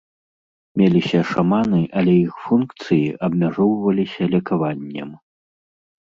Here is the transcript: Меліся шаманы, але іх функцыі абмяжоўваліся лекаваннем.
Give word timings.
Меліся 0.81 1.19
шаманы, 1.31 1.81
але 1.99 2.15
іх 2.21 2.33
функцыі 2.45 3.11
абмяжоўваліся 3.27 4.23
лекаваннем. 4.37 5.09